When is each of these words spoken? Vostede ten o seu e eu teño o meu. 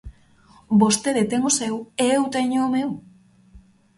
Vostede 0.81 1.23
ten 1.31 1.41
o 1.49 1.55
seu 1.59 1.75
e 2.03 2.05
eu 2.17 2.23
teño 2.35 2.59
o 2.67 2.71
meu. 2.75 2.89